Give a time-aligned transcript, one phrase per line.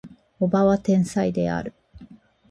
[0.39, 1.73] 叔母は天才である